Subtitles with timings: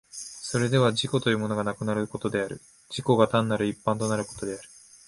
[0.09, 2.59] それでは自己というものがなくなることである、
[2.89, 4.67] 自己が単なる一般となることである。